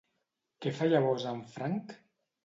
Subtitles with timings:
[0.65, 1.93] Què fa llavors en Frank?